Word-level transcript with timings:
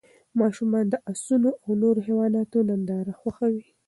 ماشومان 0.39 0.85
د 0.89 0.95
اسونو 1.11 1.49
او 1.63 1.69
نورو 1.81 1.99
حیواناتو 2.07 2.57
ننداره 2.69 3.13
خوښوي. 3.19 3.63